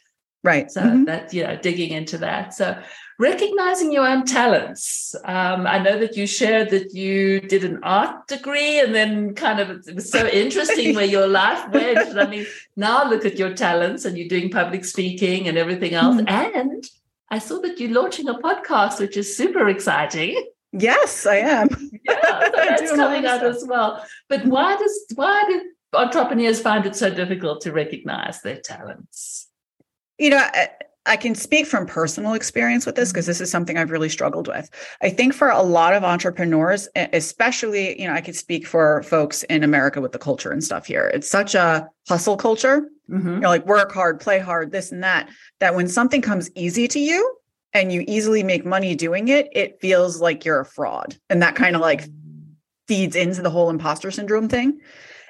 Right. 0.45 0.71
So 0.71 0.83
mm-hmm. 0.83 1.05
that, 1.05 1.33
you 1.33 1.43
know, 1.43 1.57
digging 1.57 1.91
into 1.91 2.19
that. 2.19 2.53
So 2.53 2.81
recognizing 3.19 3.93
your 3.93 4.07
own 4.07 4.27
talents. 4.27 5.15
Um, 5.25 5.67
I 5.67 5.79
know 5.79 5.99
that 5.99 6.17
you 6.17 6.27
shared 6.27 6.69
that 6.71 6.93
you 6.93 7.41
did 7.41 7.65
an 7.65 7.81
art 7.83 8.29
degree 8.29 8.79
and 8.79 8.95
then 8.95 9.35
kind 9.35 9.59
of 9.59 9.71
it 9.89 9.95
was 9.95 10.11
so 10.11 10.27
interesting 10.43 10.95
where 10.95 11.07
your 11.07 11.27
life 11.27 11.67
went. 11.73 12.19
I 12.19 12.27
mean, 12.27 12.47
now 12.77 13.09
look 13.09 13.25
at 13.25 13.39
your 13.39 13.55
talents 13.55 14.05
and 14.05 14.19
you're 14.19 14.29
doing 14.29 14.51
public 14.51 14.85
speaking 14.85 15.49
and 15.49 15.57
everything 15.57 15.95
else. 15.95 16.17
Mm-hmm. 16.17 16.59
And 16.59 16.85
I 17.31 17.39
saw 17.39 17.61
that 17.61 17.81
you're 17.81 17.93
launching 17.93 18.29
a 18.29 18.35
podcast, 18.35 19.01
which 19.01 19.17
is 19.17 19.35
super 19.35 19.69
exciting. 19.69 20.51
Yes, 20.73 21.25
I 21.25 21.37
am. 21.57 21.69
Yeah, 22.05 22.21
so 22.21 22.51
that's 22.55 22.93
coming 22.93 23.25
out 23.25 23.45
as 23.45 23.65
well. 23.67 24.05
But 24.29 24.45
why 24.45 24.77
does 24.77 25.05
why 25.15 25.45
do 25.49 25.71
entrepreneurs 25.95 26.61
find 26.61 26.85
it 26.85 26.97
so 26.97 27.09
difficult 27.09 27.63
to 27.63 27.73
recognize 27.73 28.43
their 28.43 28.61
talents? 28.61 29.49
You 30.19 30.31
know, 30.31 30.49
I 31.07 31.17
can 31.17 31.35
speak 31.35 31.67
from 31.67 31.87
personal 31.87 32.33
experience 32.33 32.87
with 32.87 32.95
this 32.95 33.13
because 33.13 33.25
mm-hmm. 33.25 33.31
this 33.31 33.41
is 33.43 33.51
something 33.51 33.77
I've 33.77 33.91
really 33.91 34.09
struggled 34.09 34.49
with. 34.49 34.71
I 35.03 35.11
think 35.11 35.35
for 35.35 35.51
a 35.51 35.63
lot 35.63 35.93
of 35.93 36.03
entrepreneurs, 36.03 36.89
especially, 36.95 38.01
you 38.01 38.09
know, 38.09 38.15
I 38.15 38.21
could 38.21 38.37
speak 38.37 38.67
for 38.67 39.03
folks 39.03 39.43
in 39.45 39.63
America 39.65 40.01
with 40.01 40.13
the 40.13 40.19
culture 40.19 40.51
and 40.51 40.65
stuff 40.65 40.87
here. 40.87 41.11
It's 41.13 41.29
such 41.29 41.55
a 41.55 41.89
hustle 42.09 42.37
culture. 42.37 42.89
Mm-hmm. 43.11 43.35
You 43.35 43.41
know, 43.41 43.49
like 43.49 43.67
work 43.67 43.93
hard, 43.93 44.19
play 44.19 44.39
hard, 44.39 44.73
this 44.73 44.93
and 44.93 45.03
that, 45.03 45.29
that 45.61 45.75
when 45.75 45.89
something 45.89 46.23
comes 46.23 46.51
easy 46.55 46.89
to 46.89 46.99
you 46.99 47.37
and 47.75 47.93
you 47.93 48.03
easily 48.09 48.43
make 48.43 48.65
money 48.65 48.95
doing 48.95 49.29
it, 49.29 49.49
it 49.53 49.79
feels 49.83 50.23
like 50.23 50.47
you're 50.47 50.61
a 50.61 50.65
fraud. 50.65 51.15
And 51.29 51.43
that 51.43 51.55
kind 51.55 51.77
of 51.77 51.83
like 51.83 52.09
feeds 52.89 53.15
into 53.15 53.43
the 53.43 53.51
whole 53.51 53.69
imposter 53.69 54.11
syndrome 54.11 54.49
thing 54.49 54.81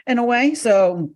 in 0.07 0.19
a 0.19 0.25
way. 0.25 0.55
So 0.55 1.11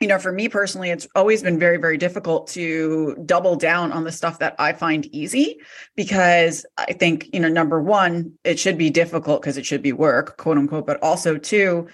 you 0.00 0.08
know, 0.08 0.18
for 0.18 0.32
me 0.32 0.48
personally, 0.48 0.88
it's 0.88 1.06
always 1.14 1.42
been 1.42 1.58
very, 1.58 1.76
very 1.76 1.98
difficult 1.98 2.46
to 2.48 3.16
double 3.26 3.54
down 3.54 3.92
on 3.92 4.02
the 4.02 4.10
stuff 4.10 4.38
that 4.38 4.56
I 4.58 4.72
find 4.72 5.04
easy 5.14 5.60
because 5.94 6.64
I 6.78 6.94
think, 6.94 7.28
you 7.34 7.40
know, 7.40 7.48
number 7.48 7.82
one, 7.82 8.32
it 8.42 8.58
should 8.58 8.78
be 8.78 8.88
difficult 8.88 9.42
because 9.42 9.58
it 9.58 9.66
should 9.66 9.82
be 9.82 9.92
work, 9.92 10.38
quote 10.38 10.56
unquote, 10.56 10.86
but 10.86 11.02
also 11.02 11.36
two, 11.36 11.88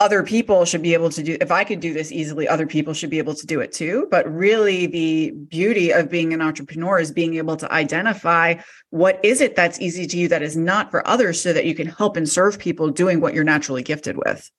other 0.00 0.22
people 0.22 0.64
should 0.64 0.80
be 0.80 0.94
able 0.94 1.10
to 1.10 1.24
do 1.24 1.36
if 1.40 1.50
i 1.50 1.64
could 1.64 1.80
do 1.80 1.92
this 1.92 2.12
easily 2.12 2.46
other 2.46 2.68
people 2.68 2.94
should 2.94 3.10
be 3.10 3.18
able 3.18 3.34
to 3.34 3.46
do 3.46 3.60
it 3.60 3.72
too. 3.72 4.06
But 4.10 4.32
really 4.32 4.86
the 4.86 5.32
beauty 5.32 5.92
of 5.92 6.08
being 6.08 6.32
an 6.32 6.40
entrepreneur 6.40 6.98
is 7.00 7.10
being 7.10 7.34
able 7.34 7.56
to 7.56 7.70
identify 7.72 8.54
what 8.90 9.20
is 9.22 9.40
it 9.40 9.56
that's 9.56 9.80
easy 9.80 10.06
to 10.06 10.16
you 10.16 10.28
that 10.28 10.40
is 10.40 10.56
not 10.56 10.90
for 10.90 11.06
others 11.06 11.40
so 11.40 11.52
that 11.52 11.66
you 11.66 11.74
can 11.74 11.88
help 11.88 12.16
and 12.16 12.28
serve 12.28 12.58
people 12.58 12.88
doing 12.88 13.20
what 13.20 13.34
you're 13.34 13.44
naturally 13.44 13.82
gifted 13.82 14.16
with 14.16 14.50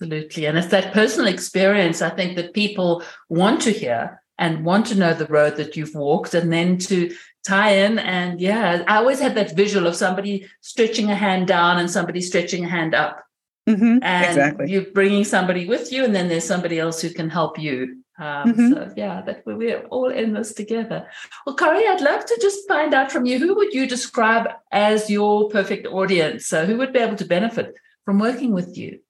Absolutely. 0.00 0.46
And 0.46 0.56
it's 0.56 0.68
that 0.68 0.94
personal 0.94 1.28
experience, 1.28 2.00
I 2.00 2.10
think, 2.10 2.36
that 2.36 2.54
people 2.54 3.02
want 3.28 3.60
to 3.62 3.70
hear 3.70 4.22
and 4.38 4.64
want 4.64 4.86
to 4.86 4.94
know 4.94 5.12
the 5.12 5.26
road 5.26 5.56
that 5.56 5.76
you've 5.76 5.94
walked 5.94 6.32
and 6.32 6.50
then 6.50 6.78
to 6.78 7.14
tie 7.46 7.72
in. 7.72 7.98
And 7.98 8.40
yeah, 8.40 8.82
I 8.88 8.96
always 8.96 9.20
had 9.20 9.34
that 9.34 9.54
visual 9.54 9.86
of 9.86 9.94
somebody 9.94 10.48
stretching 10.62 11.10
a 11.10 11.14
hand 11.14 11.48
down 11.48 11.78
and 11.78 11.90
somebody 11.90 12.22
stretching 12.22 12.64
a 12.64 12.68
hand 12.68 12.94
up. 12.94 13.22
Mm-hmm. 13.68 13.98
And 14.02 14.26
exactly. 14.26 14.70
you're 14.70 14.90
bringing 14.92 15.22
somebody 15.22 15.66
with 15.66 15.92
you, 15.92 16.02
and 16.02 16.14
then 16.14 16.28
there's 16.28 16.46
somebody 16.46 16.80
else 16.80 17.02
who 17.02 17.10
can 17.10 17.28
help 17.28 17.58
you. 17.58 18.02
Um, 18.18 18.52
mm-hmm. 18.52 18.72
So 18.72 18.92
yeah, 18.96 19.20
that 19.22 19.42
we're 19.44 19.82
all 19.90 20.10
in 20.10 20.32
this 20.32 20.54
together. 20.54 21.06
Well, 21.46 21.56
Corrie, 21.56 21.86
I'd 21.86 22.00
love 22.00 22.24
to 22.24 22.38
just 22.40 22.66
find 22.66 22.94
out 22.94 23.12
from 23.12 23.26
you 23.26 23.38
who 23.38 23.54
would 23.54 23.74
you 23.74 23.86
describe 23.86 24.48
as 24.72 25.10
your 25.10 25.50
perfect 25.50 25.86
audience? 25.86 26.46
So 26.46 26.64
who 26.64 26.78
would 26.78 26.92
be 26.92 27.00
able 27.00 27.16
to 27.16 27.24
benefit 27.24 27.74
from 28.04 28.18
working 28.18 28.52
with 28.52 28.76
you? 28.76 29.00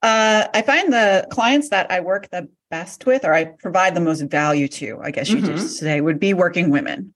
Uh, 0.00 0.46
I 0.54 0.62
find 0.62 0.92
the 0.92 1.26
clients 1.30 1.68
that 1.68 1.90
I 1.90 2.00
work 2.00 2.30
the 2.30 2.48
best 2.70 3.06
with, 3.06 3.24
or 3.24 3.34
I 3.34 3.44
provide 3.44 3.94
the 3.94 4.00
most 4.00 4.22
value 4.22 4.68
to, 4.68 4.98
I 5.02 5.10
guess 5.10 5.28
you 5.28 5.36
mm-hmm. 5.36 5.46
could 5.46 5.60
say, 5.60 6.00
would 6.00 6.18
be 6.18 6.34
working 6.34 6.70
women. 6.70 7.14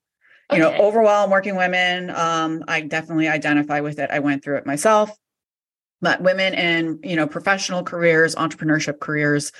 Okay. 0.50 0.59
You 0.59 0.62
know, 0.62 0.76
overwhelmed 0.76 1.33
working 1.33 1.56
women. 1.56 2.11
Um, 2.11 2.62
I 2.68 2.83
definitely 2.83 3.26
identify 3.26 3.80
with 3.80 3.99
it. 3.99 4.11
I 4.11 4.21
went 4.21 4.45
through 4.45 4.59
it 4.59 4.66
myself. 4.66 5.11
But 6.00 6.21
women 6.21 6.54
in 6.54 7.00
you 7.02 7.16
know 7.16 7.26
professional 7.26 7.83
careers, 7.83 8.35
entrepreneurship 8.35 9.00
careers, 9.00 9.50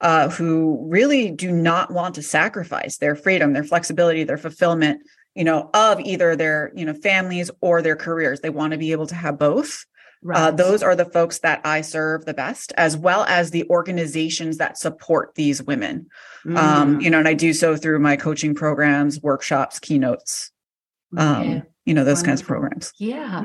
uh, 0.00 0.28
who 0.28 0.86
really 0.88 1.30
do 1.30 1.50
not 1.50 1.90
want 1.90 2.14
to 2.16 2.22
sacrifice 2.22 2.98
their 2.98 3.16
freedom, 3.16 3.54
their 3.54 3.64
flexibility, 3.64 4.22
their 4.22 4.38
fulfillment, 4.38 5.00
you 5.34 5.42
know, 5.42 5.70
of 5.72 5.98
either 6.00 6.36
their 6.36 6.70
you 6.76 6.84
know 6.84 6.94
families 6.94 7.50
or 7.60 7.82
their 7.82 7.96
careers. 7.96 8.40
They 8.40 8.50
want 8.50 8.72
to 8.72 8.78
be 8.78 8.92
able 8.92 9.06
to 9.06 9.14
have 9.14 9.38
both. 9.38 9.84
Uh, 10.24 10.28
right. 10.28 10.38
Uh, 10.38 10.50
those 10.50 10.82
are 10.82 10.94
the 10.94 11.04
folks 11.04 11.38
that 11.40 11.60
I 11.64 11.80
serve 11.80 12.24
the 12.24 12.34
best, 12.34 12.72
as 12.76 12.96
well 12.96 13.24
as 13.24 13.50
the 13.50 13.68
organizations 13.70 14.58
that 14.58 14.78
support 14.78 15.34
these 15.34 15.62
women. 15.62 16.08
Mm. 16.44 16.56
Um, 16.56 17.00
you 17.00 17.10
know, 17.10 17.18
and 17.18 17.28
I 17.28 17.34
do 17.34 17.52
so 17.52 17.76
through 17.76 17.98
my 18.00 18.16
coaching 18.16 18.54
programs, 18.54 19.20
workshops, 19.20 19.78
keynotes, 19.78 20.50
um, 21.16 21.62
you 21.84 21.94
know, 21.94 22.04
those 22.04 22.18
Wonderful. 22.18 22.26
kinds 22.26 22.40
of 22.40 22.46
programs. 22.46 22.92
Yeah. 22.98 23.44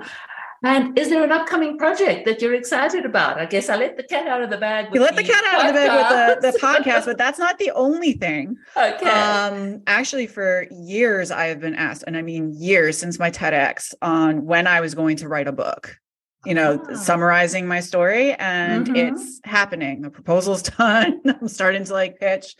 And 0.63 0.97
is 0.97 1.09
there 1.09 1.23
an 1.23 1.31
upcoming 1.31 1.77
project 1.79 2.25
that 2.25 2.39
you're 2.39 2.53
excited 2.53 3.03
about? 3.03 3.39
I 3.39 3.45
guess 3.45 3.67
I 3.67 3.77
let 3.77 3.97
the 3.97 4.03
cat 4.03 4.27
out 4.27 4.43
of 4.43 4.51
the 4.51 4.57
bag. 4.57 4.93
you 4.93 5.01
let 5.01 5.15
the, 5.15 5.23
the 5.23 5.27
cat 5.27 5.43
out 5.51 5.61
of 5.61 5.67
the 5.67 5.73
bag 5.73 6.35
with 6.35 6.41
the, 6.41 6.51
the 6.51 6.59
podcast, 6.59 7.05
but 7.05 7.17
that's 7.17 7.39
not 7.39 7.57
the 7.57 7.71
only 7.71 8.13
thing. 8.13 8.57
Okay. 8.77 9.09
Um, 9.09 9.81
actually, 9.87 10.27
for 10.27 10.67
years, 10.69 11.31
I 11.31 11.45
have 11.45 11.59
been 11.59 11.73
asked, 11.73 12.03
and 12.05 12.15
I 12.15 12.21
mean 12.21 12.53
years 12.53 12.99
since 12.99 13.17
my 13.17 13.31
TEDx, 13.31 13.95
on 14.03 14.45
when 14.45 14.67
I 14.67 14.81
was 14.81 14.93
going 14.93 15.17
to 15.17 15.27
write 15.27 15.47
a 15.47 15.51
book 15.51 15.97
you 16.45 16.53
know, 16.53 16.83
oh. 16.89 16.95
summarizing 16.95 17.67
my 17.67 17.79
story 17.79 18.33
and 18.33 18.87
mm-hmm. 18.87 19.15
it's 19.15 19.39
happening. 19.43 20.01
The 20.01 20.09
proposal's 20.09 20.63
done. 20.77 21.21
I'm 21.25 21.47
starting 21.47 21.83
to 21.85 21.93
like 21.93 22.19
pitch. 22.19 22.55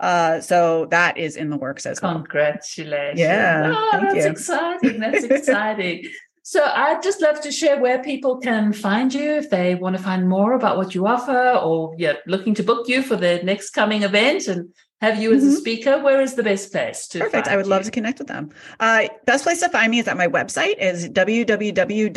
Uh, 0.00 0.40
so 0.40 0.86
that 0.90 1.16
is 1.16 1.36
in 1.36 1.48
the 1.48 1.56
works 1.56 1.86
as 1.86 2.02
well. 2.02 2.14
Congratulations. 2.14 3.20
Yeah. 3.20 3.72
Oh, 3.74 4.00
that's 4.00 4.16
you. 4.16 4.30
exciting. 4.30 5.00
That's 5.00 5.24
exciting. 5.24 6.10
So 6.42 6.64
I'd 6.64 7.04
just 7.04 7.22
love 7.22 7.40
to 7.42 7.52
share 7.52 7.80
where 7.80 8.02
people 8.02 8.38
can 8.38 8.72
find 8.72 9.14
you 9.14 9.30
if 9.30 9.48
they 9.48 9.76
want 9.76 9.96
to 9.96 10.02
find 10.02 10.28
more 10.28 10.54
about 10.54 10.76
what 10.76 10.92
you 10.92 11.06
offer 11.06 11.50
or 11.50 11.94
yeah, 11.98 12.14
looking 12.26 12.52
to 12.54 12.64
book 12.64 12.88
you 12.88 13.02
for 13.02 13.14
the 13.14 13.40
next 13.44 13.70
coming 13.70 14.02
event 14.02 14.48
and 14.48 14.74
have 15.02 15.20
you 15.20 15.34
as 15.34 15.42
mm-hmm. 15.42 15.52
a 15.52 15.56
speaker, 15.56 15.98
where 15.98 16.20
is 16.20 16.34
the 16.34 16.44
best 16.44 16.70
place 16.70 17.08
to 17.08 17.18
Perfect. 17.18 17.48
I 17.48 17.56
would 17.56 17.66
you? 17.66 17.70
love 17.70 17.82
to 17.82 17.90
connect 17.90 18.20
with 18.20 18.28
them. 18.28 18.50
Uh, 18.78 19.08
best 19.26 19.42
place 19.42 19.58
to 19.60 19.68
find 19.68 19.90
me 19.90 19.98
is 19.98 20.06
at 20.06 20.16
my 20.16 20.28
website 20.28 20.78
is 20.78 21.08
www.corrielo, 21.08 22.12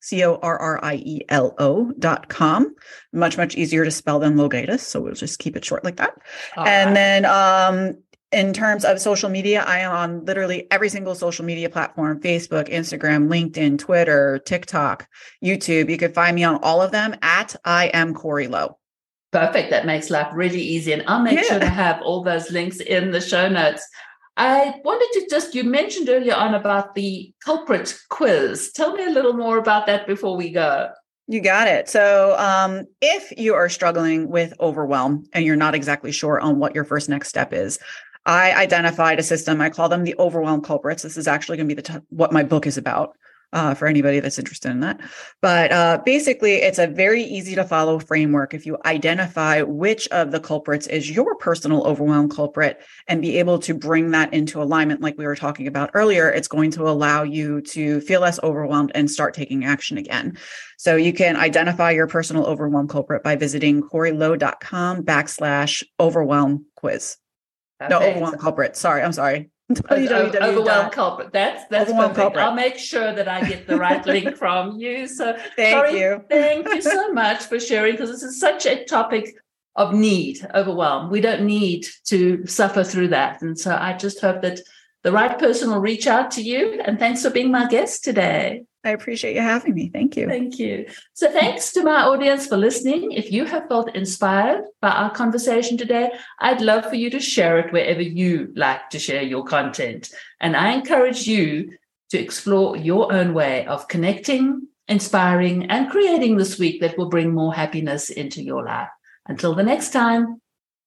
C-O-R-R-I-E-L-O 0.00 1.92
dot 1.98 2.28
com. 2.28 2.74
Much, 3.12 3.36
much 3.36 3.54
easier 3.54 3.84
to 3.84 3.92
spell 3.92 4.18
than 4.18 4.34
LoGiudice. 4.34 4.80
So 4.80 5.00
we'll 5.00 5.14
just 5.14 5.38
keep 5.38 5.56
it 5.56 5.64
short 5.64 5.84
like 5.84 5.98
that. 5.98 6.18
All 6.56 6.66
and 6.66 6.88
right. 6.88 6.94
then 6.94 7.24
um, 7.26 7.96
in 8.32 8.52
terms 8.52 8.84
of 8.84 9.00
social 9.00 9.30
media, 9.30 9.62
I 9.64 9.78
am 9.78 9.92
on 9.92 10.24
literally 10.24 10.66
every 10.72 10.88
single 10.88 11.14
social 11.14 11.44
media 11.44 11.70
platform 11.70 12.20
Facebook, 12.20 12.68
Instagram, 12.68 13.28
LinkedIn, 13.28 13.78
Twitter, 13.78 14.40
TikTok, 14.44 15.06
YouTube. 15.44 15.90
You 15.90 15.96
can 15.96 16.12
find 16.12 16.34
me 16.34 16.42
on 16.42 16.56
all 16.56 16.82
of 16.82 16.90
them 16.90 17.14
at 17.22 17.54
I 17.64 17.86
am 17.94 18.14
Corrie 18.14 18.48
Lo. 18.48 18.79
Perfect. 19.32 19.70
That 19.70 19.86
makes 19.86 20.10
life 20.10 20.28
really 20.32 20.60
easy. 20.60 20.92
And 20.92 21.04
I'll 21.06 21.22
make 21.22 21.38
yeah. 21.38 21.44
sure 21.44 21.58
to 21.60 21.68
have 21.68 22.02
all 22.02 22.22
those 22.22 22.50
links 22.50 22.80
in 22.80 23.12
the 23.12 23.20
show 23.20 23.48
notes. 23.48 23.86
I 24.36 24.74
wanted 24.84 25.08
to 25.20 25.26
just, 25.30 25.54
you 25.54 25.64
mentioned 25.64 26.08
earlier 26.08 26.34
on 26.34 26.54
about 26.54 26.94
the 26.94 27.32
culprit 27.44 27.96
quiz. 28.08 28.72
Tell 28.72 28.94
me 28.94 29.04
a 29.04 29.10
little 29.10 29.34
more 29.34 29.58
about 29.58 29.86
that 29.86 30.06
before 30.06 30.36
we 30.36 30.50
go. 30.50 30.88
You 31.28 31.40
got 31.40 31.68
it. 31.68 31.88
So, 31.88 32.36
um, 32.38 32.86
if 33.00 33.32
you 33.38 33.54
are 33.54 33.68
struggling 33.68 34.30
with 34.30 34.52
overwhelm 34.58 35.26
and 35.32 35.44
you're 35.44 35.54
not 35.54 35.76
exactly 35.76 36.10
sure 36.10 36.40
on 36.40 36.58
what 36.58 36.74
your 36.74 36.84
first 36.84 37.08
next 37.08 37.28
step 37.28 37.52
is, 37.52 37.78
I 38.26 38.52
identified 38.52 39.20
a 39.20 39.22
system. 39.22 39.60
I 39.60 39.70
call 39.70 39.88
them 39.88 40.02
the 40.02 40.16
overwhelm 40.18 40.60
culprits. 40.60 41.04
This 41.04 41.16
is 41.16 41.28
actually 41.28 41.58
going 41.58 41.68
to 41.68 41.74
be 41.74 41.80
the 41.80 42.00
t- 42.00 42.06
what 42.08 42.32
my 42.32 42.42
book 42.42 42.66
is 42.66 42.76
about 42.76 43.16
uh, 43.52 43.74
for 43.74 43.86
anybody 43.86 44.20
that's 44.20 44.38
interested 44.38 44.70
in 44.70 44.80
that. 44.80 45.00
But 45.40 45.72
uh, 45.72 46.00
basically, 46.04 46.56
it's 46.56 46.78
a 46.78 46.86
very 46.86 47.22
easy 47.22 47.54
to 47.56 47.64
follow 47.64 47.98
framework. 47.98 48.54
If 48.54 48.66
you 48.66 48.78
identify 48.84 49.62
which 49.62 50.06
of 50.08 50.30
the 50.30 50.40
culprits 50.40 50.86
is 50.86 51.10
your 51.10 51.34
personal 51.36 51.86
overwhelm 51.86 52.28
culprit 52.28 52.80
and 53.08 53.20
be 53.20 53.38
able 53.38 53.58
to 53.60 53.74
bring 53.74 54.12
that 54.12 54.32
into 54.32 54.62
alignment, 54.62 55.00
like 55.00 55.18
we 55.18 55.26
were 55.26 55.36
talking 55.36 55.66
about 55.66 55.90
earlier, 55.94 56.28
it's 56.28 56.48
going 56.48 56.70
to 56.72 56.88
allow 56.88 57.22
you 57.22 57.60
to 57.62 58.00
feel 58.02 58.20
less 58.20 58.40
overwhelmed 58.42 58.92
and 58.94 59.10
start 59.10 59.34
taking 59.34 59.64
action 59.64 59.98
again. 59.98 60.38
So 60.78 60.96
you 60.96 61.12
can 61.12 61.36
identify 61.36 61.90
your 61.90 62.06
personal 62.06 62.46
overwhelm 62.46 62.88
culprit 62.88 63.22
by 63.22 63.36
visiting 63.36 63.82
corrielo.com 63.82 65.02
backslash 65.02 65.84
overwhelm 65.98 66.66
quiz. 66.76 67.16
No, 67.88 67.98
overwhelm 67.98 68.38
culprit. 68.38 68.76
Sorry, 68.76 69.02
I'm 69.02 69.12
sorry. 69.12 69.50
Oh, 69.90 69.94
overwhelm 69.94 70.90
culprit. 70.90 71.32
That's 71.32 71.64
that's 71.68 71.92
perfect. 71.92 72.16
Culprit. 72.16 72.44
I'll 72.44 72.54
make 72.54 72.76
sure 72.76 73.12
that 73.14 73.28
I 73.28 73.46
get 73.46 73.66
the 73.66 73.76
right 73.76 74.04
link 74.04 74.36
from 74.42 74.78
you. 74.80 75.06
So 75.06 75.36
thank 75.56 75.72
sorry, 75.72 76.00
you. 76.00 76.24
thank 76.28 76.66
you 76.68 76.82
so 76.82 77.12
much 77.12 77.44
for 77.44 77.60
sharing 77.60 77.92
because 77.92 78.10
this 78.10 78.22
is 78.22 78.40
such 78.40 78.66
a 78.66 78.84
topic 78.84 79.36
of 79.76 79.94
need, 79.94 80.46
overwhelm. 80.54 81.10
We 81.10 81.20
don't 81.20 81.46
need 81.46 81.86
to 82.06 82.44
suffer 82.46 82.82
through 82.82 83.08
that. 83.08 83.42
And 83.42 83.58
so 83.58 83.76
I 83.76 83.96
just 83.96 84.20
hope 84.20 84.42
that 84.42 84.60
the 85.04 85.12
right 85.12 85.38
person 85.38 85.70
will 85.70 85.80
reach 85.80 86.06
out 86.06 86.32
to 86.32 86.42
you. 86.42 86.80
And 86.84 86.98
thanks 86.98 87.22
for 87.22 87.30
being 87.30 87.52
my 87.52 87.68
guest 87.68 88.02
today. 88.02 88.64
I 88.82 88.90
appreciate 88.90 89.34
you 89.34 89.42
having 89.42 89.74
me. 89.74 89.90
Thank 89.92 90.16
you. 90.16 90.26
Thank 90.26 90.58
you. 90.58 90.86
So, 91.12 91.30
thanks 91.30 91.72
to 91.72 91.82
my 91.82 92.02
audience 92.02 92.46
for 92.46 92.56
listening. 92.56 93.12
If 93.12 93.30
you 93.30 93.44
have 93.44 93.68
felt 93.68 93.94
inspired 93.94 94.64
by 94.80 94.90
our 94.90 95.10
conversation 95.10 95.76
today, 95.76 96.10
I'd 96.38 96.62
love 96.62 96.86
for 96.86 96.94
you 96.94 97.10
to 97.10 97.20
share 97.20 97.58
it 97.58 97.72
wherever 97.72 98.00
you 98.00 98.52
like 98.56 98.88
to 98.90 98.98
share 98.98 99.22
your 99.22 99.44
content. 99.44 100.10
And 100.40 100.56
I 100.56 100.72
encourage 100.72 101.26
you 101.26 101.76
to 102.10 102.18
explore 102.18 102.76
your 102.76 103.12
own 103.12 103.34
way 103.34 103.66
of 103.66 103.86
connecting, 103.88 104.66
inspiring, 104.88 105.70
and 105.70 105.90
creating 105.90 106.38
this 106.38 106.58
week 106.58 106.80
that 106.80 106.96
will 106.96 107.10
bring 107.10 107.34
more 107.34 107.54
happiness 107.54 108.08
into 108.08 108.42
your 108.42 108.64
life. 108.64 108.88
Until 109.26 109.54
the 109.54 109.62
next 109.62 109.90
time. 109.90 110.40